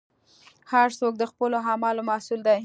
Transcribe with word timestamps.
هر 0.71 0.87
څوک 0.99 1.13
د 1.17 1.23
خپلو 1.31 1.55
اعمالو 1.69 2.07
مسوول 2.09 2.41
دی. 2.47 2.57